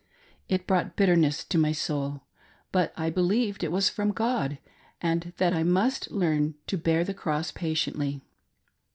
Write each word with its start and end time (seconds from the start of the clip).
It 0.49 0.65
brought 0.65 0.95
bitterness 0.95 1.43
to 1.43 1.59
my 1.59 1.73
soul, 1.73 2.23
but 2.71 2.91
I 2.97 3.11
believed 3.11 3.63
it 3.63 3.71
was 3.71 3.87
from 3.87 4.13
God, 4.13 4.57
and 4.99 5.31
that 5.37 5.53
I 5.53 5.61
must 5.61 6.09
learn 6.09 6.55
to 6.65 6.77
bear 6.79 7.03
the 7.03 7.13
cross 7.13 7.51
patiently. 7.51 8.23